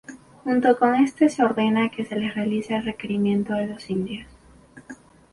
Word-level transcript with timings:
Junto 0.45 0.79
con 0.79 0.95
esto 0.95 1.29
se 1.29 1.43
ordena 1.43 1.89
que 1.91 2.03
se 2.05 2.15
les 2.15 2.33
realice 2.33 2.75
el 2.75 2.83
Requerimiento 2.85 3.53
a 3.53 3.61
los 3.61 3.87
indios. 3.91 4.25